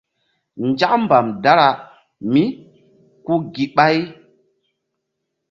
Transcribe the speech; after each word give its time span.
Nzak 0.67 0.93
mbam 1.01 1.27
dara 1.43 1.67
míku 2.31 3.33
gíɓay. 3.53 3.97